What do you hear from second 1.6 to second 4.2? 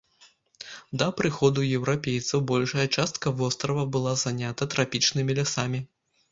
еўрапейцаў большая частка вострава была